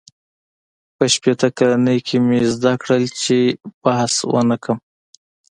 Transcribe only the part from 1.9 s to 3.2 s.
کې مې زده کړل،